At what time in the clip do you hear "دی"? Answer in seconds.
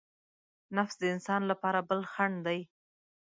2.47-2.59